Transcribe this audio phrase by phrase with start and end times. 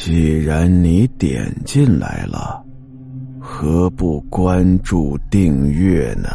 [0.00, 2.64] 既然你点进来了，
[3.40, 6.28] 何不关注订阅呢？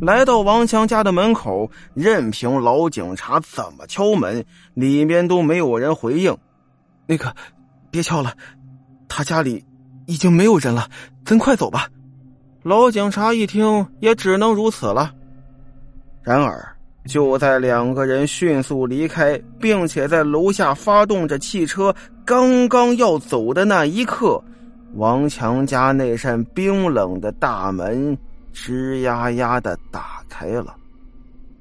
[0.00, 4.44] 来到王强家的门口，任凭老警察怎么敲门，
[4.74, 6.36] 里面都没有人回应。
[7.06, 7.32] 那个，
[7.88, 8.34] 别敲了，
[9.08, 9.64] 他家里
[10.06, 10.90] 已经没有人了，
[11.24, 11.88] 咱快走吧。
[12.64, 15.14] 老警察一听，也只能如此了。
[16.22, 16.64] 然而，
[17.06, 24.40] 就在两个人迅速离开，并且在楼下发动着汽车，刚刚要走的那一刻，
[24.94, 28.16] 王强家那扇冰冷的大门
[28.54, 30.76] 吱呀呀的打开了，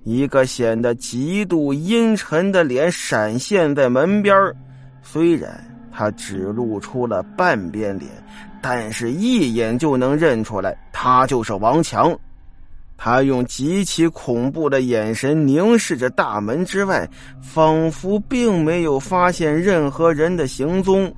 [0.04, 4.54] 一个显得极度阴沉的脸闪现在门边
[5.02, 5.52] 虽然
[5.92, 8.12] 他只露出了半边脸，
[8.62, 12.16] 但是一眼就能认出来，他就是王强。
[13.04, 17.10] 他用极其恐怖的眼神凝视着大门之外，
[17.42, 21.12] 仿佛并没有发现任何人的行踪。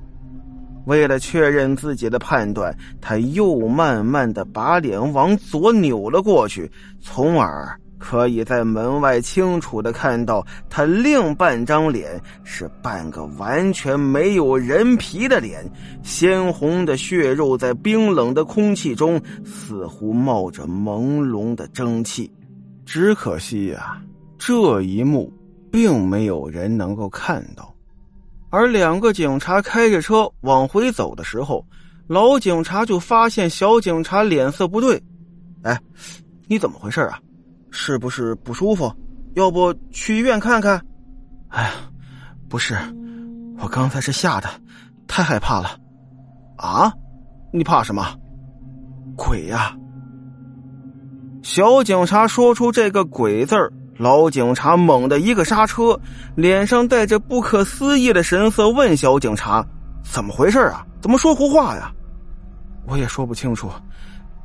[0.86, 6.70] 为了确认自己的判断，他又慢慢的把脸往左扭了过去，
[7.02, 15.64] 从而可以在门外清楚的看到他另半张脸是半个完全没有人皮的脸，
[16.02, 22.30] 鲜红的血肉在冰冷的空气中似乎冒着朦胧的蒸汽。
[22.84, 23.98] 只可惜呀，
[24.38, 25.32] 这一幕
[25.72, 27.74] 并没有人能够看到。
[28.50, 31.64] 而两个警察开着车往回走的时候，
[32.06, 35.02] 老警察就发现小警察脸色不对。
[35.62, 35.80] 哎，
[36.46, 37.18] 你怎么回事啊？
[37.76, 38.90] 是不是不舒服？
[39.34, 40.80] 要不去医院看看？
[41.48, 41.70] 哎呀，
[42.48, 42.76] 不是，
[43.58, 44.48] 我刚才是吓的，
[45.08, 45.76] 太害怕了。
[46.56, 46.92] 啊？
[47.52, 48.16] 你怕什么？
[49.16, 49.76] 鬼呀！
[51.42, 53.72] 小警察说出这个“鬼”字儿。
[53.98, 55.98] 老警察猛地一个刹车，
[56.36, 59.64] 脸上带着不可思议的神色，问小警察
[60.02, 60.86] ：“怎么回事啊？
[61.00, 61.92] 怎么说胡话呀？”
[62.86, 63.68] 我也说不清楚，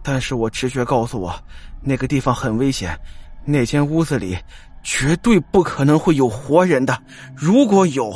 [0.04, 1.34] 但是我直觉告诉我，
[1.82, 2.96] 那个地方很危险，
[3.50, 4.38] 那间屋子里
[4.84, 6.98] 绝对不可能会有活人的，
[7.36, 8.14] 如果有，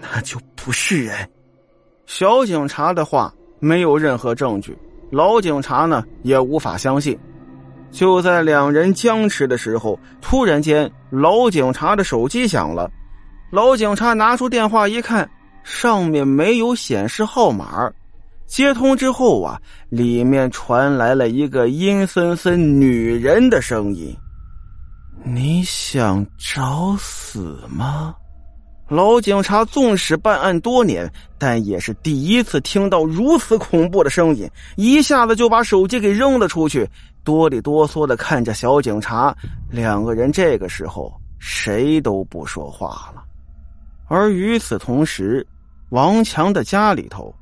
[0.00, 1.28] 那就不是人。
[2.06, 4.76] 小警察的话没有任何证据，
[5.10, 7.18] 老警察呢也无法相信。
[7.90, 12.90] 就在两人僵持的时候，突然间，老警察的手机响了。
[13.50, 15.28] 老警察拿出电话一看，
[15.64, 17.90] 上面没有显示号码。
[18.46, 24.16] 接通之后啊，里面传来了一个阴森森女人的声音
[25.22, 28.14] ：“你想找死吗？”
[28.88, 31.08] 老警察纵使办案多年，
[31.38, 36.88] 但也是第一次听到如此恐怖的声音，一下子就把手机给扔了出去，
[37.22, 39.32] 哆里哆嗦的看着小警察。
[39.70, 43.22] 两个人这个时候谁都不说话了。
[44.08, 45.46] 而与此同时，
[45.90, 47.32] 王强的家里头，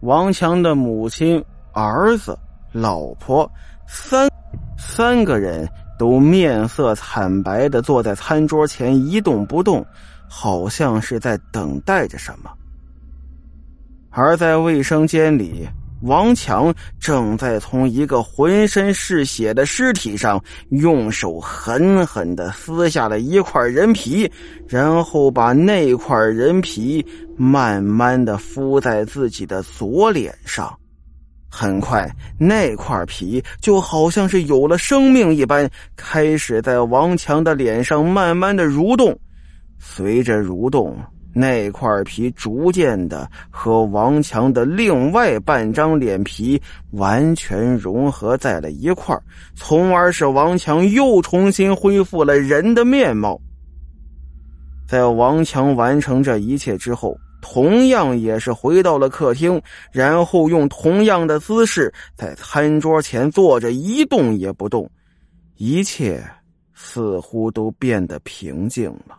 [0.00, 2.34] 王强的母亲、儿子、
[2.72, 3.50] 老婆
[3.86, 4.26] 三
[4.78, 9.84] 三个人都面色惨白的坐在餐桌前一动不动。
[10.30, 12.50] 好像是在等待着什么，
[14.10, 15.66] 而在卫生间里，
[16.02, 16.70] 王强
[17.00, 20.38] 正在从一个浑身是血的尸体上
[20.68, 24.30] 用手狠狠的撕下了一块人皮，
[24.68, 27.02] 然后把那块人皮
[27.38, 30.78] 慢慢的敷在自己的左脸上。
[31.48, 39.18] 很快，那块皮就好像是有了生命一般，开始在王强的脸上慢慢的蠕动。
[39.78, 40.96] 随着蠕动，
[41.32, 46.60] 那块皮逐渐的和王强的另外半张脸皮
[46.90, 49.16] 完全融合在了一块
[49.54, 53.40] 从而使王强又重新恢复了人的面貌。
[54.86, 59.60] 在王强完成这一切之后，同样也是回到了客厅，
[59.92, 64.90] 然后用同样的姿势在餐桌前坐着，一动也不动，
[65.56, 66.24] 一切
[66.74, 69.18] 似乎都变得平静了。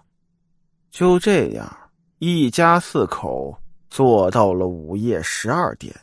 [0.92, 1.78] 就这样，
[2.18, 3.56] 一家四口
[3.90, 5.96] 坐到了午夜十二点。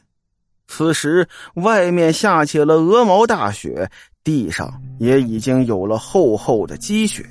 [0.69, 3.89] 此时，外面下起了鹅毛大雪，
[4.25, 7.25] 地上也已经有了厚厚的积雪。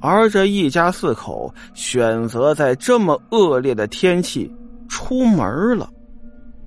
[0.00, 4.50] 而这一家四口选择在这么恶劣的天气
[4.88, 5.88] 出门了。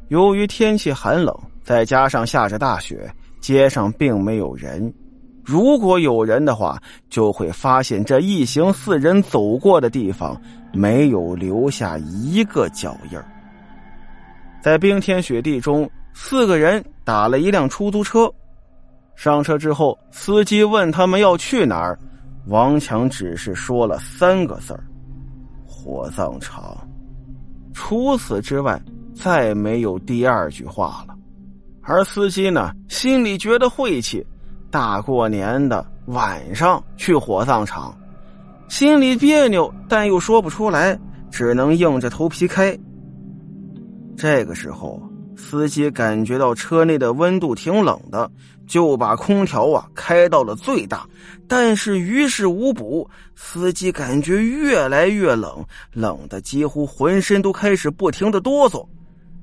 [0.10, 4.94] 由于天气寒冷，再加上下着大雪，街上并没有人。
[5.44, 10.40] 如果有人的话，就会发现这一行四人走过的地方
[10.72, 13.20] 没有留下一个脚印
[14.62, 18.32] 在冰天雪地中，四个人打了一辆出租车。
[19.16, 22.00] 上车之后，司机问他们要去哪儿，
[22.48, 24.84] 王强只是说了三个字儿
[25.66, 26.78] ：“火葬场。”
[27.74, 28.82] 除此之外，
[29.14, 31.16] 再没有第二句话了。
[31.82, 34.26] 而司机呢，心里觉得晦气，
[34.70, 37.98] 大过年的晚上去火葬场，
[38.70, 41.00] 心里别扭，但又说不出来，
[41.32, 42.78] 只能硬着头皮开。
[44.16, 45.02] 这个时候。
[45.36, 48.30] 司机感觉到车内的温度挺冷的，
[48.68, 51.08] 就把空调啊开到了最大，
[51.48, 53.10] 但是于事无补。
[53.36, 58.86] 司机感觉越来越冷，冷的几乎浑身都开始不停的哆嗦，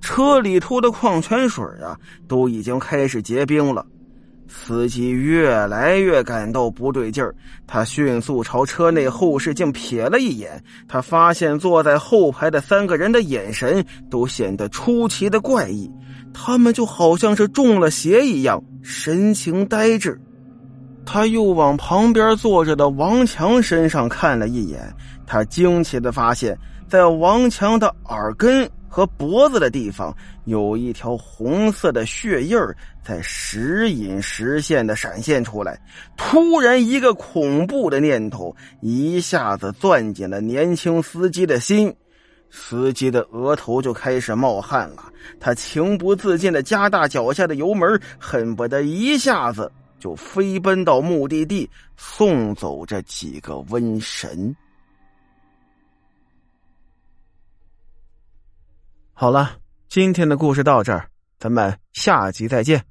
[0.01, 3.85] 车里头的矿泉水啊都已经开始结冰了。
[4.53, 7.33] 司机越来越感到不对劲儿，
[7.69, 15.89] 他迅速朝车内后视镜瞥了一眼，他发现坐在后排的三个人的眼神都显得出奇的怪异，
[16.35, 20.21] 他们就好像是中了邪一样，神情呆滞。
[21.07, 24.93] 他又往旁边坐着的王强身上看了一眼，
[25.27, 26.59] 他惊奇的发现，
[26.89, 28.69] 在王强的耳根。
[28.91, 30.15] 和脖子的地方
[30.47, 32.59] 有一条红色的血印
[33.05, 35.81] 在时隐时现的闪现出来。
[36.17, 41.95] 突然，一个恐怖的念头一下子攥紧了年轻司机的心，
[42.51, 45.05] 司机的额头就开始冒汗了。
[45.39, 49.71] 他情不自禁的加大脚下的油门，恨不得一下子
[50.01, 54.55] 就飞奔到目的地，送走这几个瘟神。
[59.21, 59.59] 好了，
[59.91, 61.07] 今天的故事到这儿，
[61.39, 62.83] 咱们下集再见。